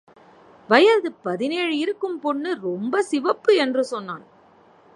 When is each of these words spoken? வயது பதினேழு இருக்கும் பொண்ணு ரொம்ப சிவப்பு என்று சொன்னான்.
வயது 0.67 1.11
பதினேழு 1.11 1.77
இருக்கும் 1.77 2.19
பொண்ணு 2.19 2.59
ரொம்ப 2.61 3.01
சிவப்பு 3.01 3.55
என்று 3.55 3.83
சொன்னான். 3.83 4.25